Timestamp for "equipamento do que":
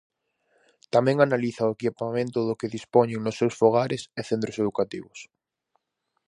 1.77-2.73